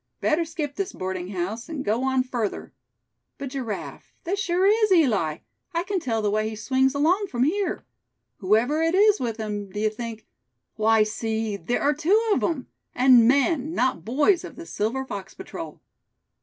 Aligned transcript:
Better 0.19 0.45
skip 0.45 0.77
this 0.77 0.93
boarding 0.93 1.27
house, 1.27 1.69
and 1.69 1.85
go 1.85 2.01
on 2.03 2.23
further. 2.23 2.73
But 3.37 3.49
Giraffe, 3.49 4.15
that 4.23 4.39
sure 4.39 4.65
is 4.65 4.91
Eli; 4.91 5.37
I 5.75 5.83
c'n 5.83 5.99
tell 5.99 6.23
the 6.23 6.31
way 6.31 6.49
he 6.49 6.55
swings 6.55 6.95
along 6.95 7.27
from 7.29 7.43
here. 7.43 7.85
Whoever 8.37 8.81
is 8.81 8.95
it 8.95 9.19
with 9.19 9.37
him, 9.37 9.69
d'ye 9.69 9.89
think; 9.89 10.25
why, 10.75 11.03
see, 11.03 11.55
there 11.55 11.83
are 11.83 11.93
two 11.93 12.19
of 12.33 12.41
'em, 12.41 12.65
and 12.95 13.27
men, 13.27 13.75
not 13.75 14.03
boys 14.03 14.43
of 14.43 14.55
the 14.55 14.65
Silver 14.65 15.05
Fox 15.05 15.35
Patrol?" 15.35 15.81